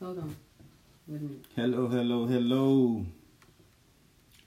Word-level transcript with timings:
Hello, 0.00 1.88
hello, 1.88 2.26
hello. 2.26 3.04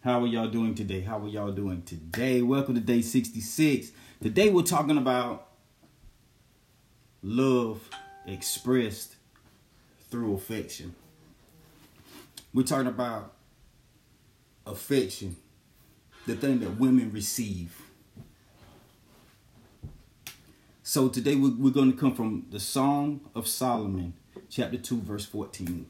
How 0.01 0.23
are 0.23 0.27
y'all 0.27 0.47
doing 0.47 0.73
today? 0.75 1.01
How 1.01 1.19
are 1.19 1.27
y'all 1.27 1.51
doing 1.51 1.81
today? 1.81 2.41
Welcome 2.41 2.75
to 2.75 2.79
day 2.79 3.01
66. 3.01 3.91
Today 4.23 4.49
we're 4.49 4.61
talking 4.61 4.97
about 4.97 5.49
love 7.21 7.81
expressed 8.25 9.17
through 10.09 10.35
affection. 10.35 10.95
We're 12.53 12.63
talking 12.63 12.87
about 12.87 13.33
affection, 14.65 15.35
the 16.27 16.37
thing 16.37 16.61
that 16.61 16.79
women 16.79 17.11
receive. 17.11 17.75
So 20.81 21.09
today 21.09 21.35
we're 21.35 21.71
going 21.71 21.91
to 21.91 21.97
come 21.97 22.15
from 22.15 22.45
the 22.49 22.59
Song 22.61 23.19
of 23.35 23.49
Solomon, 23.49 24.13
chapter 24.51 24.77
2, 24.77 25.01
verse 25.01 25.25
14. 25.25 25.85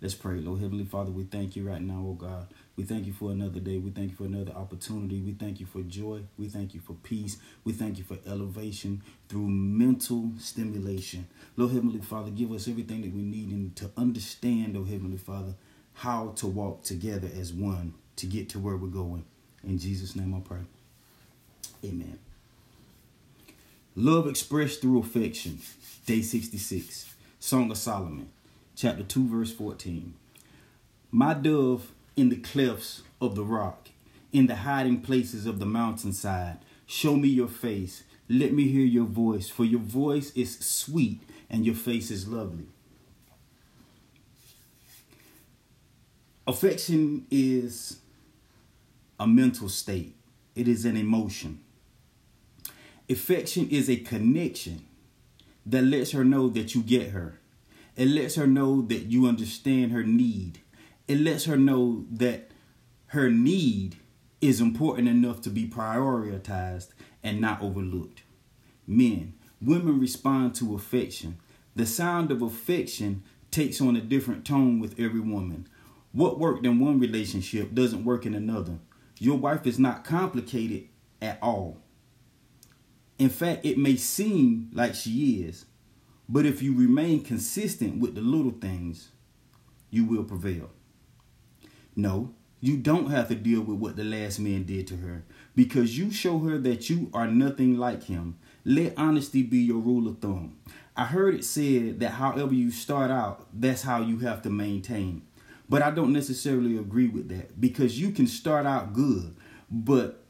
Let's 0.00 0.14
pray. 0.14 0.36
Lord 0.36 0.60
Heavenly 0.60 0.84
Father, 0.84 1.10
we 1.10 1.24
thank 1.24 1.56
you 1.56 1.68
right 1.68 1.80
now, 1.80 2.04
oh 2.06 2.12
God. 2.12 2.46
We 2.76 2.84
thank 2.84 3.06
you 3.06 3.12
for 3.12 3.32
another 3.32 3.58
day. 3.58 3.78
We 3.78 3.90
thank 3.90 4.10
you 4.10 4.16
for 4.16 4.24
another 4.24 4.52
opportunity. 4.52 5.20
We 5.20 5.32
thank 5.32 5.58
you 5.58 5.66
for 5.66 5.82
joy. 5.82 6.20
We 6.38 6.48
thank 6.48 6.74
you 6.74 6.80
for 6.80 6.92
peace. 6.92 7.38
We 7.64 7.72
thank 7.72 7.98
you 7.98 8.04
for 8.04 8.18
elevation 8.26 9.02
through 9.28 9.48
mental 9.48 10.30
stimulation. 10.38 11.26
Lord 11.56 11.72
Heavenly 11.72 12.00
Father, 12.00 12.30
give 12.30 12.52
us 12.52 12.68
everything 12.68 13.02
that 13.02 13.12
we 13.12 13.22
need 13.22 13.50
and 13.50 13.74
to 13.76 13.90
understand, 13.96 14.76
oh 14.76 14.84
Heavenly 14.84 15.18
Father, 15.18 15.54
how 15.94 16.28
to 16.36 16.46
walk 16.46 16.84
together 16.84 17.28
as 17.36 17.52
one 17.52 17.94
to 18.16 18.26
get 18.26 18.48
to 18.50 18.60
where 18.60 18.76
we're 18.76 18.86
going. 18.86 19.24
In 19.64 19.78
Jesus' 19.78 20.14
name 20.14 20.32
I 20.32 20.40
pray. 20.40 20.60
Amen. 21.84 22.18
Love 23.96 24.28
expressed 24.28 24.80
through 24.80 25.00
affection. 25.00 25.58
Day 26.06 26.20
66. 26.20 27.13
Song 27.44 27.70
of 27.70 27.76
Solomon, 27.76 28.30
chapter 28.74 29.02
2, 29.02 29.28
verse 29.28 29.52
14. 29.52 30.14
My 31.10 31.34
dove 31.34 31.92
in 32.16 32.30
the 32.30 32.36
clefts 32.36 33.02
of 33.20 33.34
the 33.34 33.44
rock, 33.44 33.90
in 34.32 34.46
the 34.46 34.56
hiding 34.56 35.02
places 35.02 35.44
of 35.44 35.58
the 35.58 35.66
mountainside, 35.66 36.56
show 36.86 37.16
me 37.16 37.28
your 37.28 37.48
face. 37.48 38.04
Let 38.30 38.54
me 38.54 38.68
hear 38.68 38.86
your 38.86 39.04
voice, 39.04 39.50
for 39.50 39.66
your 39.66 39.82
voice 39.82 40.32
is 40.34 40.58
sweet 40.58 41.20
and 41.50 41.66
your 41.66 41.74
face 41.74 42.10
is 42.10 42.26
lovely. 42.26 42.64
Affection 46.46 47.26
is 47.30 47.98
a 49.20 49.26
mental 49.26 49.68
state, 49.68 50.14
it 50.54 50.66
is 50.66 50.86
an 50.86 50.96
emotion. 50.96 51.60
Affection 53.10 53.68
is 53.68 53.90
a 53.90 53.96
connection 53.96 54.86
that 55.66 55.82
lets 55.82 56.12
her 56.12 56.24
know 56.24 56.48
that 56.48 56.74
you 56.74 56.82
get 56.82 57.10
her. 57.10 57.40
It 57.96 58.08
lets 58.08 58.34
her 58.34 58.46
know 58.46 58.82
that 58.82 59.04
you 59.04 59.26
understand 59.26 59.92
her 59.92 60.02
need. 60.02 60.60
It 61.06 61.20
lets 61.20 61.44
her 61.44 61.56
know 61.56 62.06
that 62.10 62.50
her 63.08 63.30
need 63.30 63.96
is 64.40 64.60
important 64.60 65.08
enough 65.08 65.40
to 65.42 65.50
be 65.50 65.66
prioritized 65.66 66.88
and 67.22 67.40
not 67.40 67.62
overlooked. 67.62 68.22
Men, 68.86 69.34
women 69.62 70.00
respond 70.00 70.54
to 70.56 70.74
affection. 70.74 71.38
The 71.76 71.86
sound 71.86 72.30
of 72.30 72.42
affection 72.42 73.22
takes 73.50 73.80
on 73.80 73.96
a 73.96 74.00
different 74.00 74.44
tone 74.44 74.80
with 74.80 74.98
every 74.98 75.20
woman. 75.20 75.68
What 76.12 76.38
worked 76.38 76.66
in 76.66 76.80
one 76.80 76.98
relationship 76.98 77.72
doesn't 77.72 78.04
work 78.04 78.26
in 78.26 78.34
another. 78.34 78.78
Your 79.18 79.38
wife 79.38 79.66
is 79.66 79.78
not 79.78 80.04
complicated 80.04 80.88
at 81.22 81.38
all. 81.40 81.78
In 83.18 83.28
fact, 83.28 83.64
it 83.64 83.78
may 83.78 83.96
seem 83.96 84.70
like 84.72 84.94
she 84.94 85.44
is, 85.44 85.66
but 86.28 86.46
if 86.46 86.62
you 86.62 86.74
remain 86.74 87.22
consistent 87.22 88.00
with 88.00 88.14
the 88.14 88.20
little 88.20 88.52
things, 88.52 89.10
you 89.90 90.04
will 90.04 90.24
prevail. 90.24 90.70
No, 91.94 92.34
you 92.60 92.76
don't 92.76 93.10
have 93.10 93.28
to 93.28 93.34
deal 93.34 93.60
with 93.60 93.78
what 93.78 93.94
the 93.94 94.04
last 94.04 94.40
man 94.40 94.64
did 94.64 94.86
to 94.88 94.96
her 94.96 95.22
because 95.54 95.98
you 95.98 96.10
show 96.10 96.38
her 96.40 96.58
that 96.58 96.90
you 96.90 97.10
are 97.12 97.26
nothing 97.28 97.76
like 97.78 98.04
him. 98.04 98.36
Let 98.64 98.94
honesty 98.96 99.42
be 99.42 99.58
your 99.58 99.78
rule 99.78 100.08
of 100.08 100.18
thumb. 100.18 100.56
I 100.96 101.04
heard 101.04 101.34
it 101.34 101.44
said 101.44 102.00
that 102.00 102.12
however 102.12 102.54
you 102.54 102.70
start 102.70 103.10
out, 103.10 103.46
that's 103.52 103.82
how 103.82 104.00
you 104.00 104.20
have 104.20 104.42
to 104.42 104.50
maintain. 104.50 105.22
But 105.68 105.82
I 105.82 105.90
don't 105.90 106.12
necessarily 106.12 106.76
agree 106.76 107.08
with 107.08 107.28
that 107.28 107.60
because 107.60 108.00
you 108.00 108.10
can 108.10 108.26
start 108.26 108.66
out 108.66 108.92
good, 108.92 109.36
but 109.70 110.23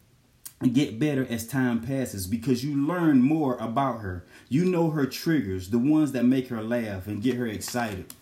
get 0.71 0.99
better 0.99 1.27
as 1.29 1.47
time 1.47 1.81
passes 1.81 2.27
because 2.27 2.65
you 2.65 2.87
learn 2.87 3.21
more 3.21 3.57
about 3.57 4.01
her. 4.01 4.25
You 4.49 4.65
know 4.65 4.91
her 4.91 5.07
triggers, 5.07 5.71
the 5.71 5.79
ones 5.79 6.13
that 6.13 6.25
make 6.25 6.49
her 6.49 6.63
laugh 6.63 7.07
and 7.07 7.23
get 7.23 7.37
her 7.37 7.47
excited. 7.47 8.13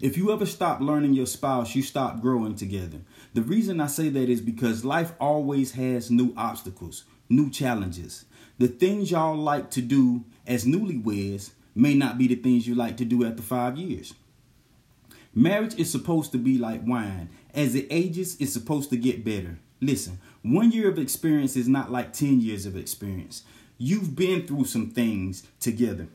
If 0.00 0.16
you 0.16 0.32
ever 0.32 0.46
stop 0.46 0.80
learning 0.80 1.14
your 1.14 1.26
spouse, 1.26 1.74
you 1.74 1.82
stop 1.82 2.20
growing 2.20 2.54
together. 2.54 2.98
The 3.34 3.42
reason 3.42 3.80
I 3.80 3.88
say 3.88 4.08
that 4.10 4.28
is 4.28 4.40
because 4.40 4.84
life 4.84 5.12
always 5.20 5.72
has 5.72 6.10
new 6.10 6.32
obstacles, 6.36 7.04
new 7.28 7.50
challenges. 7.50 8.24
The 8.58 8.68
things 8.68 9.10
y'all 9.10 9.36
like 9.36 9.70
to 9.72 9.80
do 9.80 10.24
as 10.46 10.64
newlyweds 10.64 11.50
may 11.74 11.94
not 11.94 12.16
be 12.16 12.28
the 12.28 12.36
things 12.36 12.66
you 12.66 12.74
like 12.74 12.96
to 12.98 13.04
do 13.04 13.24
after 13.24 13.42
five 13.42 13.76
years. 13.76 14.14
Marriage 15.34 15.78
is 15.78 15.90
supposed 15.90 16.32
to 16.32 16.38
be 16.38 16.58
like 16.58 16.80
wine. 16.84 17.28
As 17.54 17.74
it 17.74 17.86
ages, 17.90 18.36
it's 18.40 18.52
supposed 18.52 18.90
to 18.90 18.96
get 18.96 19.24
better. 19.24 19.58
Listen, 19.80 20.18
one 20.42 20.72
year 20.72 20.88
of 20.88 20.98
experience 20.98 21.56
is 21.56 21.68
not 21.68 21.92
like 21.92 22.12
10 22.12 22.40
years 22.40 22.66
of 22.66 22.76
experience. 22.76 23.44
You've 23.76 24.16
been 24.16 24.46
through 24.46 24.64
some 24.64 24.90
things 24.90 25.46
together. 25.60 26.08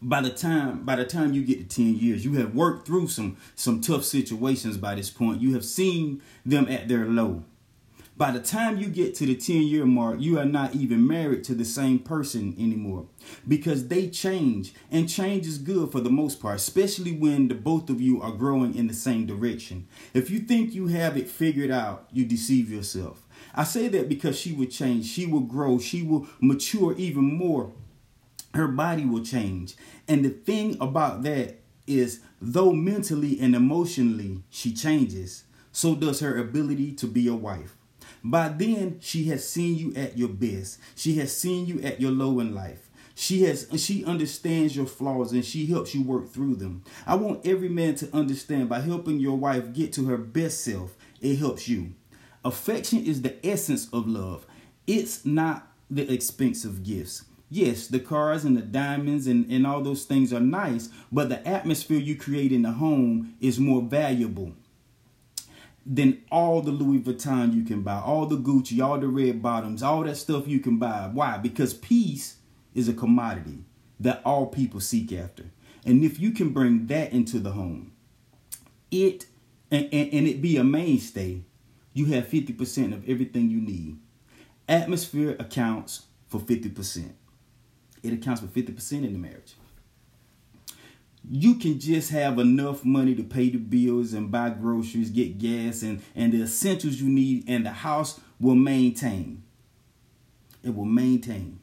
By 0.00 0.20
the 0.20 0.30
time 0.30 0.84
by 0.84 0.96
the 0.96 1.04
time 1.04 1.32
you 1.32 1.44
get 1.44 1.68
to 1.70 1.76
10 1.76 1.96
years, 1.96 2.24
you 2.24 2.34
have 2.34 2.54
worked 2.54 2.86
through 2.86 3.08
some 3.08 3.36
some 3.56 3.80
tough 3.80 4.04
situations 4.04 4.76
by 4.76 4.94
this 4.94 5.10
point. 5.10 5.40
You 5.40 5.54
have 5.54 5.64
seen 5.64 6.22
them 6.46 6.68
at 6.68 6.88
their 6.88 7.06
low. 7.06 7.44
By 8.18 8.32
the 8.32 8.40
time 8.40 8.78
you 8.78 8.88
get 8.88 9.14
to 9.16 9.26
the 9.26 9.36
10 9.36 9.62
year 9.62 9.86
mark, 9.86 10.20
you 10.20 10.40
are 10.40 10.44
not 10.44 10.74
even 10.74 11.06
married 11.06 11.44
to 11.44 11.54
the 11.54 11.64
same 11.64 12.00
person 12.00 12.52
anymore 12.58 13.06
because 13.46 13.86
they 13.86 14.08
change. 14.08 14.74
And 14.90 15.08
change 15.08 15.46
is 15.46 15.56
good 15.56 15.92
for 15.92 16.00
the 16.00 16.10
most 16.10 16.40
part, 16.40 16.56
especially 16.56 17.12
when 17.12 17.46
the 17.46 17.54
both 17.54 17.88
of 17.88 18.00
you 18.00 18.20
are 18.20 18.32
growing 18.32 18.74
in 18.74 18.88
the 18.88 18.92
same 18.92 19.24
direction. 19.24 19.86
If 20.14 20.30
you 20.30 20.40
think 20.40 20.74
you 20.74 20.88
have 20.88 21.16
it 21.16 21.28
figured 21.28 21.70
out, 21.70 22.08
you 22.10 22.24
deceive 22.24 22.72
yourself. 22.72 23.24
I 23.54 23.62
say 23.62 23.86
that 23.86 24.08
because 24.08 24.36
she 24.36 24.52
will 24.52 24.66
change, 24.66 25.06
she 25.06 25.24
will 25.24 25.42
grow, 25.42 25.78
she 25.78 26.02
will 26.02 26.26
mature 26.40 26.96
even 26.98 27.22
more. 27.22 27.70
Her 28.52 28.66
body 28.66 29.04
will 29.04 29.24
change. 29.24 29.76
And 30.08 30.24
the 30.24 30.30
thing 30.30 30.76
about 30.80 31.22
that 31.22 31.60
is, 31.86 32.18
though 32.42 32.72
mentally 32.72 33.38
and 33.40 33.54
emotionally 33.54 34.42
she 34.50 34.72
changes, 34.74 35.44
so 35.70 35.94
does 35.94 36.18
her 36.18 36.36
ability 36.36 36.94
to 36.94 37.06
be 37.06 37.28
a 37.28 37.34
wife. 37.34 37.77
By 38.22 38.48
then, 38.48 38.98
she 39.00 39.24
has 39.24 39.48
seen 39.48 39.76
you 39.76 39.94
at 39.94 40.18
your 40.18 40.28
best. 40.28 40.80
She 40.96 41.14
has 41.14 41.36
seen 41.36 41.66
you 41.66 41.80
at 41.82 42.00
your 42.00 42.10
low 42.10 42.40
in 42.40 42.54
life. 42.54 42.88
She 43.14 43.42
has 43.42 43.68
she 43.76 44.04
understands 44.04 44.76
your 44.76 44.86
flaws 44.86 45.32
and 45.32 45.44
she 45.44 45.66
helps 45.66 45.92
you 45.92 46.04
work 46.04 46.28
through 46.28 46.54
them. 46.54 46.84
I 47.04 47.16
want 47.16 47.44
every 47.44 47.68
man 47.68 47.96
to 47.96 48.16
understand 48.16 48.68
by 48.68 48.78
helping 48.78 49.18
your 49.18 49.36
wife 49.36 49.72
get 49.72 49.92
to 49.94 50.06
her 50.06 50.16
best 50.16 50.62
self, 50.62 50.96
it 51.20 51.36
helps 51.36 51.66
you. 51.66 51.94
Affection 52.44 53.04
is 53.04 53.22
the 53.22 53.44
essence 53.44 53.88
of 53.92 54.06
love. 54.06 54.46
It's 54.86 55.26
not 55.26 55.66
the 55.90 56.10
expensive 56.12 56.84
gifts. 56.84 57.24
Yes, 57.50 57.88
the 57.88 57.98
cars 57.98 58.44
and 58.44 58.56
the 58.56 58.62
diamonds 58.62 59.26
and, 59.26 59.50
and 59.50 59.66
all 59.66 59.82
those 59.82 60.04
things 60.04 60.32
are 60.32 60.38
nice, 60.38 60.88
but 61.10 61.28
the 61.28 61.46
atmosphere 61.46 61.98
you 61.98 62.14
create 62.14 62.52
in 62.52 62.62
the 62.62 62.72
home 62.72 63.34
is 63.40 63.58
more 63.58 63.82
valuable 63.82 64.52
than 65.90 66.22
all 66.30 66.60
the 66.60 66.70
Louis 66.70 67.00
Vuitton 67.00 67.54
you 67.54 67.64
can 67.64 67.82
buy, 67.82 67.98
all 67.98 68.26
the 68.26 68.36
Gucci, 68.36 68.84
all 68.84 69.00
the 69.00 69.08
red 69.08 69.40
bottoms, 69.40 69.82
all 69.82 70.04
that 70.04 70.16
stuff 70.16 70.46
you 70.46 70.60
can 70.60 70.78
buy. 70.78 71.08
Why? 71.10 71.38
Because 71.38 71.72
peace 71.72 72.36
is 72.74 72.88
a 72.88 72.92
commodity 72.92 73.64
that 73.98 74.20
all 74.24 74.46
people 74.46 74.80
seek 74.80 75.12
after. 75.14 75.46
And 75.86 76.04
if 76.04 76.20
you 76.20 76.32
can 76.32 76.50
bring 76.50 76.88
that 76.88 77.12
into 77.12 77.38
the 77.38 77.52
home, 77.52 77.92
it 78.90 79.26
and, 79.70 79.88
and, 79.92 80.12
and 80.12 80.28
it 80.28 80.42
be 80.42 80.58
a 80.58 80.64
mainstay, 80.64 81.42
you 81.94 82.06
have 82.06 82.26
50% 82.26 82.92
of 82.92 83.08
everything 83.08 83.50
you 83.50 83.60
need. 83.60 83.98
Atmosphere 84.68 85.36
accounts 85.38 86.06
for 86.26 86.38
50%. 86.38 87.12
It 88.02 88.12
accounts 88.12 88.42
for 88.42 88.46
50% 88.46 88.92
in 88.92 89.12
the 89.14 89.18
marriage 89.18 89.54
you 91.30 91.56
can 91.56 91.78
just 91.78 92.10
have 92.10 92.38
enough 92.38 92.84
money 92.84 93.14
to 93.14 93.22
pay 93.22 93.50
the 93.50 93.58
bills 93.58 94.14
and 94.14 94.30
buy 94.30 94.50
groceries, 94.50 95.10
get 95.10 95.38
gas, 95.38 95.82
and, 95.82 96.02
and 96.14 96.32
the 96.32 96.42
essentials 96.42 97.00
you 97.00 97.08
need, 97.08 97.44
and 97.48 97.66
the 97.66 97.70
house 97.70 98.18
will 98.40 98.54
maintain. 98.54 99.42
It 100.62 100.74
will 100.74 100.86
maintain. 100.86 101.60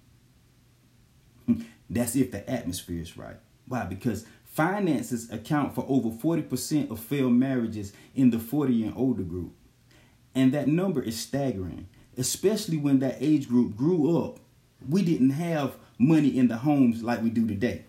That's 1.90 2.16
if 2.16 2.32
the 2.32 2.48
atmosphere 2.50 3.02
is 3.02 3.18
right. 3.18 3.38
Why? 3.68 3.86
Because 3.86 4.26
finances 4.46 5.32
account 5.32 5.74
for 5.74 5.86
over 5.88 6.10
40% 6.10 6.92
of 6.92 7.00
failed 7.00 7.34
marriages 7.34 7.92
in 8.14 8.30
the 8.30 8.40
40 8.40 8.86
and 8.86 8.98
older 8.98 9.24
group. 9.24 9.54
And 10.34 10.54
that 10.54 10.68
number 10.68 11.02
is 11.02 11.20
staggering, 11.20 11.88
especially 12.18 12.78
when 12.78 13.00
that 13.00 13.18
age 13.20 13.48
group 13.48 13.76
grew 13.76 14.18
up. 14.18 14.40
We 14.88 15.04
didn't 15.04 15.32
have 15.32 15.78
money 15.98 16.38
in 16.38 16.48
the 16.48 16.58
homes 16.58 17.02
like 17.02 17.24
we 17.24 17.30
do 17.30 17.48
today. 17.48 17.86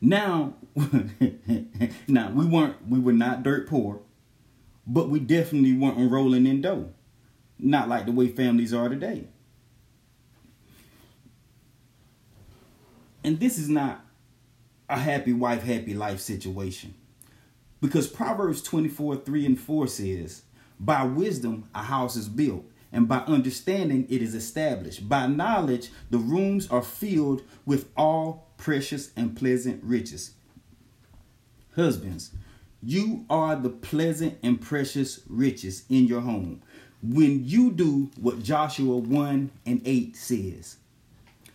Now, 0.00 0.54
now 2.08 2.30
we 2.30 2.44
weren't 2.44 2.88
we 2.88 2.98
were 2.98 3.12
not 3.12 3.42
dirt 3.42 3.68
poor, 3.68 4.00
but 4.86 5.08
we 5.08 5.20
definitely 5.20 5.72
weren't 5.72 6.10
rolling 6.10 6.46
in 6.46 6.60
dough. 6.60 6.90
Not 7.58 7.88
like 7.88 8.06
the 8.06 8.12
way 8.12 8.28
families 8.28 8.74
are 8.74 8.88
today. 8.88 9.28
And 13.22 13.40
this 13.40 13.58
is 13.58 13.70
not 13.70 14.04
a 14.88 14.98
happy 14.98 15.32
wife, 15.32 15.62
happy 15.62 15.94
life 15.94 16.20
situation. 16.20 16.94
Because 17.80 18.06
Proverbs 18.06 18.62
24, 18.62 19.16
3 19.16 19.46
and 19.46 19.60
4 19.60 19.88
says, 19.88 20.42
By 20.78 21.04
wisdom 21.04 21.68
a 21.74 21.82
house 21.82 22.16
is 22.16 22.28
built, 22.28 22.64
and 22.94 23.08
by 23.08 23.18
understanding 23.18 24.06
it 24.08 24.22
is 24.22 24.34
established. 24.34 25.08
By 25.08 25.26
knowledge 25.26 25.90
the 26.10 26.18
rooms 26.18 26.70
are 26.70 26.82
filled 26.82 27.42
with 27.66 27.90
all 27.96 28.48
precious 28.56 29.10
and 29.16 29.36
pleasant 29.36 29.82
riches. 29.82 30.32
Husbands, 31.74 32.30
you 32.82 33.26
are 33.28 33.56
the 33.56 33.70
pleasant 33.70 34.38
and 34.42 34.60
precious 34.60 35.20
riches 35.28 35.84
in 35.90 36.06
your 36.06 36.20
home 36.20 36.62
when 37.02 37.44
you 37.44 37.72
do 37.72 38.10
what 38.18 38.42
Joshua 38.42 38.96
1 38.96 39.50
and 39.66 39.82
8 39.84 40.16
says. 40.16 40.76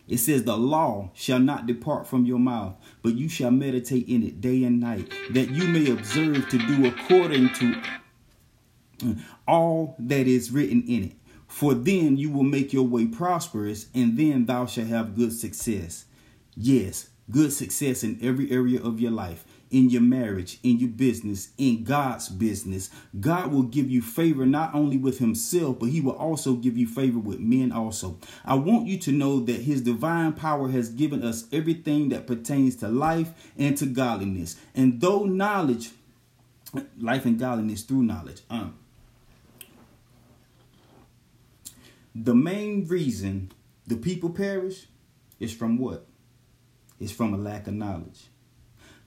It 0.08 0.18
says, 0.18 0.44
The 0.44 0.58
law 0.58 1.12
shall 1.14 1.40
not 1.40 1.68
depart 1.68 2.08
from 2.08 2.26
your 2.26 2.40
mouth, 2.40 2.76
but 3.02 3.16
you 3.16 3.30
shall 3.30 3.52
meditate 3.52 4.10
in 4.10 4.24
it 4.24 4.42
day 4.42 4.64
and 4.64 4.80
night, 4.80 5.12
that 5.32 5.52
you 5.52 5.68
may 5.68 5.90
observe 5.92 6.50
to 6.50 6.58
do 6.58 6.88
according 6.88 7.54
to 7.54 7.82
all 9.48 9.96
that 10.00 10.28
is 10.28 10.52
written 10.52 10.84
in 10.88 11.06
it. 11.06 11.19
For 11.50 11.74
then 11.74 12.16
you 12.16 12.32
will 12.32 12.44
make 12.44 12.72
your 12.72 12.88
way 12.88 13.08
prosperous, 13.08 13.88
and 13.94 14.18
then 14.18 14.46
thou 14.46 14.66
shalt 14.66 14.88
have 14.88 15.18
good 15.18 15.34
success. 15.34 16.06
Yes, 16.56 17.10
good 17.30 17.52
success 17.52 18.04
in 18.04 18.18
every 18.22 18.50
area 18.50 18.82
of 18.82 19.02
your 19.02 19.12
life 19.12 19.44
in 19.72 19.90
your 19.90 20.02
marriage, 20.02 20.60
in 20.64 20.80
your 20.80 20.90
business, 20.90 21.50
in 21.58 21.84
God's 21.84 22.30
business. 22.30 22.90
God 23.20 23.52
will 23.52 23.64
give 23.64 23.90
you 23.90 24.02
favor 24.02 24.46
not 24.46 24.74
only 24.74 24.98
with 24.98 25.20
Himself, 25.20 25.80
but 25.80 25.90
He 25.90 26.02
will 26.02 26.16
also 26.16 26.54
give 26.54 26.78
you 26.78 26.88
favor 26.88 27.20
with 27.20 27.40
men 27.40 27.72
also. 27.72 28.18
I 28.46 28.56
want 28.56 28.88
you 28.88 28.98
to 29.00 29.12
know 29.12 29.40
that 29.42 29.62
His 29.62 29.82
divine 29.82 30.34
power 30.34 30.70
has 30.70 30.90
given 30.90 31.24
us 31.24 31.46
everything 31.52 32.10
that 32.10 32.28
pertains 32.28 32.76
to 32.78 32.88
life 32.88 33.52
and 33.58 33.78
to 33.78 33.86
godliness. 33.86 34.56
And 34.74 35.00
though 35.02 35.26
knowledge, 35.26 35.92
life 37.00 37.26
and 37.26 37.40
godliness 37.40 37.84
through 37.84 38.04
knowledge, 38.04 38.42
um, 38.50 38.78
the 42.24 42.36
main 42.36 42.86
reason 42.88 43.52
the 43.88 43.96
people 43.96 44.30
perish 44.30 44.88
is 45.40 45.54
from 45.54 45.78
what? 45.78 46.06
is 47.00 47.14
from 47.14 47.34
a 47.34 47.38
lack 47.38 47.66
of 47.66 47.74
knowledge. 47.74 48.28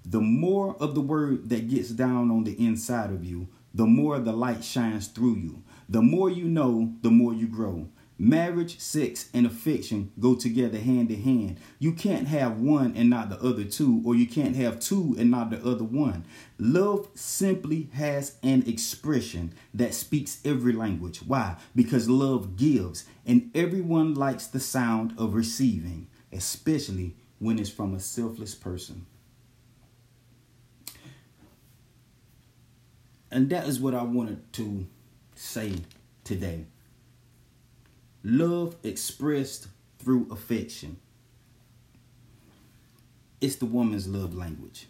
The 0.04 0.20
more 0.20 0.74
of 0.80 0.94
the 0.94 1.02
word 1.02 1.50
that 1.50 1.68
gets 1.68 1.90
down 1.90 2.30
on 2.30 2.44
the 2.44 2.54
inside 2.58 3.10
of 3.10 3.22
you, 3.22 3.48
the 3.74 3.84
more 3.86 4.18
the 4.18 4.32
light 4.32 4.64
shines 4.64 5.08
through 5.08 5.36
you. 5.36 5.62
The 5.88 6.00
more 6.00 6.30
you 6.30 6.44
know, 6.44 6.94
the 7.02 7.10
more 7.10 7.34
you 7.34 7.46
grow. 7.46 7.88
Marriage, 8.24 8.78
sex, 8.78 9.28
and 9.34 9.44
affection 9.44 10.12
go 10.20 10.36
together 10.36 10.78
hand 10.78 11.10
in 11.10 11.20
hand. 11.22 11.56
You 11.80 11.92
can't 11.92 12.28
have 12.28 12.60
one 12.60 12.94
and 12.96 13.10
not 13.10 13.30
the 13.30 13.40
other 13.42 13.64
two, 13.64 14.00
or 14.04 14.14
you 14.14 14.28
can't 14.28 14.54
have 14.54 14.78
two 14.78 15.16
and 15.18 15.28
not 15.28 15.50
the 15.50 15.58
other 15.68 15.82
one. 15.82 16.24
Love 16.56 17.08
simply 17.16 17.88
has 17.94 18.36
an 18.44 18.62
expression 18.68 19.52
that 19.74 19.92
speaks 19.92 20.40
every 20.44 20.72
language. 20.72 21.18
Why? 21.18 21.56
Because 21.74 22.08
love 22.08 22.54
gives, 22.54 23.06
and 23.26 23.50
everyone 23.56 24.14
likes 24.14 24.46
the 24.46 24.60
sound 24.60 25.14
of 25.18 25.34
receiving, 25.34 26.06
especially 26.32 27.16
when 27.40 27.58
it's 27.58 27.70
from 27.70 27.92
a 27.92 27.98
selfless 27.98 28.54
person. 28.54 29.04
And 33.32 33.50
that 33.50 33.66
is 33.66 33.80
what 33.80 33.96
I 33.96 34.04
wanted 34.04 34.52
to 34.52 34.86
say 35.34 35.72
today. 36.22 36.66
Love 38.24 38.76
expressed 38.82 39.68
through 39.98 40.28
affection. 40.30 40.96
It's 43.40 43.56
the 43.56 43.66
woman's 43.66 44.06
love 44.06 44.34
language. 44.34 44.86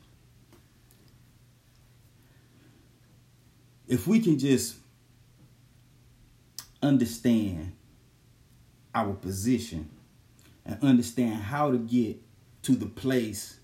If 3.89 4.07
we 4.07 4.21
can 4.21 4.39
just 4.39 4.77
understand 6.83 7.73
our 8.95 9.15
position 9.15 9.89
and 10.65 10.83
understand 10.83 11.43
how 11.43 11.71
to 11.71 11.79
get 11.79 12.21
to 12.63 12.73
the 12.73 12.87
place 12.87 13.59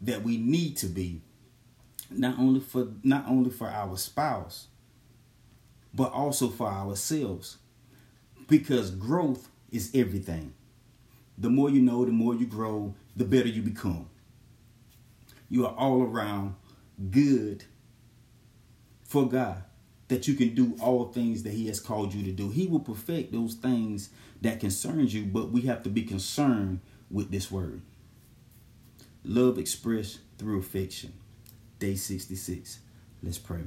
that 0.00 0.22
we 0.22 0.36
need 0.36 0.76
to 0.78 0.86
be 0.86 1.20
not 2.10 2.38
only 2.38 2.60
for 2.60 2.88
not 3.02 3.26
only 3.28 3.50
for 3.50 3.68
our 3.68 3.96
spouse 3.96 4.66
but 5.94 6.10
also 6.12 6.48
for 6.48 6.66
ourselves 6.66 7.58
because 8.50 8.90
growth 8.90 9.48
is 9.72 9.90
everything 9.94 10.52
the 11.38 11.48
more 11.48 11.70
you 11.70 11.80
know 11.80 12.04
the 12.04 12.12
more 12.12 12.34
you 12.34 12.46
grow 12.46 12.94
the 13.16 13.24
better 13.24 13.48
you 13.48 13.62
become 13.62 14.08
you 15.48 15.66
are 15.66 15.74
all 15.74 16.02
around 16.02 16.54
good 17.10 17.64
for 19.02 19.28
God 19.28 19.62
that 20.08 20.28
you 20.28 20.34
can 20.34 20.54
do 20.54 20.76
all 20.82 21.06
things 21.06 21.44
that 21.44 21.52
he 21.52 21.68
has 21.68 21.80
called 21.80 22.12
you 22.12 22.22
to 22.24 22.32
do 22.32 22.50
he 22.50 22.66
will 22.66 22.80
perfect 22.80 23.32
those 23.32 23.54
things 23.54 24.10
that 24.42 24.60
concerns 24.60 25.14
you 25.14 25.24
but 25.24 25.50
we 25.50 25.62
have 25.62 25.82
to 25.84 25.88
be 25.88 26.02
concerned 26.02 26.80
with 27.10 27.30
this 27.30 27.50
word 27.50 27.80
Love 29.24 29.58
expressed 29.58 30.20
through 30.38 30.58
affection. 30.58 31.12
Day 31.78 31.94
66. 31.94 32.80
Let's 33.22 33.38
pray. 33.38 33.64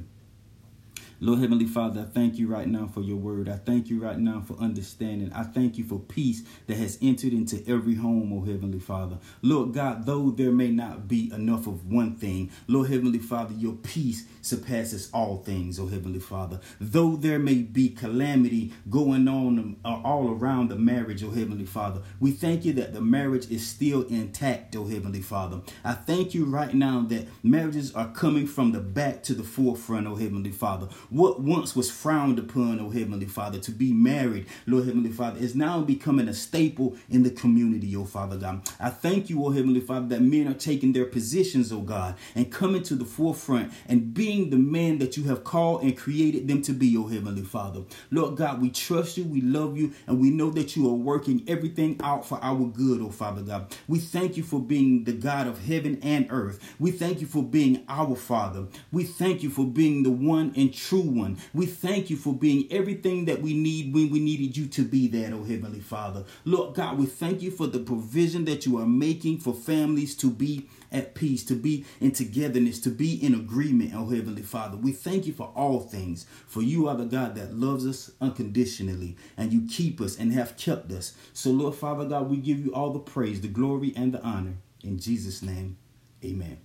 Lord 1.24 1.40
Heavenly 1.40 1.68
Father, 1.68 2.02
I 2.02 2.04
thank 2.04 2.38
you 2.38 2.50
right 2.50 2.68
now 2.68 2.86
for 2.86 3.00
your 3.00 3.16
word. 3.16 3.48
I 3.48 3.56
thank 3.56 3.90
you 3.90 3.98
right 3.98 4.20
now 4.20 4.42
for 4.46 4.58
understanding. 4.58 5.32
I 5.32 5.44
thank 5.44 5.78
you 5.78 5.86
for 5.86 5.98
peace 5.98 6.44
that 6.68 6.76
has 6.76 6.98
entered 7.02 7.32
into 7.32 7.64
every 7.66 7.96
home, 7.96 8.34
oh 8.34 8.42
Heavenly 8.44 8.82
Father. 8.82 9.20
Lord 9.42 9.74
God, 9.74 10.06
though 10.06 10.32
there 10.32 10.52
may 10.52 10.70
not 10.70 11.08
be 11.08 11.32
enough 11.34 11.66
of 11.66 11.90
one 11.90 12.18
thing, 12.18 12.52
Lord 12.68 12.90
Heavenly 12.90 13.20
Father, 13.20 13.54
your 13.54 13.72
peace 13.72 14.26
surpasses 14.42 15.10
all 15.14 15.38
things, 15.38 15.80
oh 15.80 15.88
Heavenly 15.88 16.20
Father. 16.20 16.60
Though 16.82 17.16
there 17.16 17.40
may 17.40 17.60
be 17.60 17.88
calamity 17.88 18.74
going 18.90 19.30
on 19.30 19.78
uh, 19.86 20.02
all 20.04 20.30
around 20.30 20.68
the 20.68 20.76
marriage, 20.76 21.24
oh 21.24 21.32
Heavenly 21.32 21.66
Father, 21.66 22.02
we 22.20 22.32
thank 22.32 22.66
you 22.66 22.74
that 22.74 22.94
the 22.94 23.00
marriage 23.00 23.50
is 23.50 23.66
still 23.66 24.02
intact, 24.08 24.76
oh 24.76 24.88
Heavenly 24.88 25.22
Father. 25.22 25.62
I 25.86 25.94
thank 25.94 26.34
you 26.34 26.44
right 26.44 26.74
now 26.74 27.00
that 27.08 27.30
marriages 27.46 27.96
are 27.96 28.12
coming 28.12 28.46
from 28.46 28.74
the 28.74 28.82
back 28.82 29.24
to 29.24 29.34
the 29.34 29.44
forefront, 29.44 30.06
oh 30.06 30.16
Heavenly 30.16 30.52
Father 30.52 30.90
what 31.14 31.40
once 31.42 31.76
was 31.76 31.92
frowned 31.92 32.40
upon, 32.40 32.80
oh 32.80 32.90
Heavenly 32.90 33.28
Father, 33.28 33.60
to 33.60 33.72
be 33.72 33.94
married, 33.94 34.48
Lord 34.66 34.86
Heavenly 34.86 35.12
Father, 35.12 35.40
is 35.40 35.54
now 35.54 35.82
becoming 35.82 36.28
a 36.28 36.34
staple 36.34 36.98
in 37.08 37.22
the 37.22 37.30
community, 37.30 37.96
oh 37.96 38.06
Father 38.06 38.36
God. 38.36 38.68
I 38.80 38.90
thank 38.90 39.30
you, 39.30 39.46
oh 39.46 39.52
Heavenly 39.52 39.80
Father, 39.80 40.08
that 40.08 40.24
men 40.24 40.48
are 40.48 40.56
taking 40.56 40.92
their 40.92 41.06
positions, 41.06 41.72
oh 41.72 41.82
God, 41.82 42.16
and 42.34 42.52
coming 42.52 42.82
to 42.84 42.96
the 42.96 43.06
forefront 43.06 43.72
and 43.88 44.12
being 44.12 44.50
the 44.50 44.58
man 44.58 44.98
that 44.98 45.16
you 45.16 45.26
have 45.26 45.44
called 45.44 45.84
and 45.84 45.96
created 45.96 46.48
them 46.48 46.64
to 46.64 46.74
be, 46.74 46.98
oh 46.98 47.06
Heavenly 47.06 47.44
Father. 47.44 47.84
Lord 48.10 48.36
God, 48.36 48.60
we 48.60 48.72
trust 48.72 49.16
you, 49.16 49.24
we 49.24 49.42
love 49.42 49.78
you, 49.78 49.94
and 50.08 50.20
we 50.20 50.32
know 50.32 50.50
that 50.50 50.76
you 50.76 50.90
are 50.90 50.96
working 50.96 51.44
everything 51.48 52.00
out 52.02 52.26
for 52.26 52.40
our 52.42 52.66
good, 52.66 53.02
oh 53.02 53.12
Father 53.12 53.44
God. 53.44 53.78
We 53.88 54.00
thank 54.00 54.36
you 54.36 54.42
for 54.42 54.60
being 54.60 55.04
the 55.04 55.14
God 55.14 55.46
of 55.46 55.64
heaven 55.64 56.00
and 56.02 56.26
earth. 56.32 56.76
We 56.80 56.90
thank 56.90 57.22
you 57.22 57.28
for 57.28 57.44
being 57.44 57.84
our 57.88 58.16
Father. 58.16 58.66
We 58.92 59.04
thank 59.04 59.44
you 59.44 59.52
for 59.52 59.66
being 59.68 60.02
the 60.02 60.10
one 60.10 60.54
and 60.56 60.74
true 60.74 61.03
one. 61.04 61.38
We 61.54 61.66
thank 61.66 62.10
you 62.10 62.16
for 62.16 62.34
being 62.34 62.68
everything 62.72 63.26
that 63.26 63.42
we 63.42 63.54
need 63.54 63.94
when 63.94 64.10
we 64.10 64.20
needed 64.20 64.58
you 64.58 64.68
to 64.68 64.84
be 64.84 65.08
that, 65.10 65.34
oh 65.34 65.44
Heavenly 65.44 65.80
Father. 65.80 66.26
Lord 66.46 66.76
God, 66.76 66.98
we 66.98 67.06
thank 67.06 67.42
you 67.42 67.52
for 67.52 67.68
the 67.68 67.80
provision 67.80 68.46
that 68.46 68.66
you 68.66 68.78
are 68.80 68.86
making 68.86 69.40
for 69.40 69.54
families 69.54 70.16
to 70.18 70.30
be 70.30 70.68
at 70.92 71.16
peace, 71.16 71.44
to 71.46 71.56
be 71.56 71.86
in 72.00 72.12
togetherness, 72.12 72.80
to 72.82 72.90
be 72.90 73.14
in 73.14 73.34
agreement, 73.34 73.94
oh 73.96 74.10
Heavenly 74.10 74.44
Father. 74.44 74.78
We 74.78 74.92
thank 74.92 75.26
you 75.26 75.34
for 75.34 75.52
all 75.56 75.80
things, 75.80 76.26
for 76.48 76.62
you 76.62 76.88
are 76.88 76.96
the 76.96 77.06
God 77.06 77.36
that 77.36 77.54
loves 77.54 77.86
us 77.86 78.12
unconditionally, 78.22 79.18
and 79.36 79.52
you 79.52 79.68
keep 79.68 80.00
us 80.00 80.18
and 80.18 80.34
have 80.34 80.58
kept 80.58 80.92
us. 80.92 81.14
So, 81.34 81.50
Lord 81.52 81.76
Father 81.76 82.06
God, 82.06 82.30
we 82.30 82.38
give 82.38 82.60
you 82.60 82.74
all 82.74 82.92
the 82.92 83.00
praise, 83.00 83.42
the 83.42 83.48
glory, 83.48 83.94
and 83.96 84.14
the 84.14 84.22
honor. 84.22 84.56
In 84.84 85.00
Jesus' 85.00 85.42
name, 85.42 85.78
amen. 86.24 86.60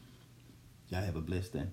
Y'all 0.88 1.02
have 1.02 1.16
a 1.16 1.20
blessed 1.20 1.52
day. 1.52 1.66